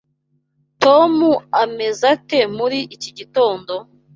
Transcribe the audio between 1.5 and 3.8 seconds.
ameze ate muri iki gitondo?